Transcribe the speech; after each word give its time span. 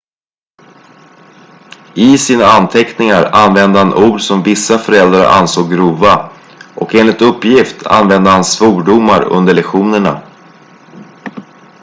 i 1.95 2.17
sina 2.17 2.45
anteckningar 2.51 3.29
använde 3.33 3.79
han 3.79 3.93
ord 4.13 4.21
som 4.21 4.43
vissa 4.43 4.77
föräldrar 4.77 5.39
ansåg 5.41 5.71
grova 5.73 6.31
och 6.75 6.95
enligt 6.95 7.21
uppgift 7.21 7.87
använde 7.87 8.29
han 8.29 8.43
svordomar 8.45 9.23
under 9.23 9.53
lektionerna 9.53 10.21